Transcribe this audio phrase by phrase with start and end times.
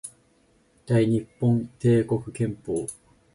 [0.87, 2.87] 大日本帝国憲法